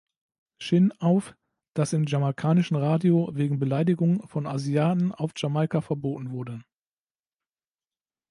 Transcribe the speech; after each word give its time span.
Chin" 0.59 0.91
auf, 0.93 1.35
das 1.75 1.93
im 1.93 2.07
jamaikanischen 2.07 2.75
Radio 2.75 3.29
wegen 3.33 3.59
Beleidigung 3.59 4.27
von 4.27 4.47
Asiaten 4.47 5.11
auf 5.13 5.33
Jamaika 5.35 5.79
verboten 5.81 6.31
wurde. 6.31 6.63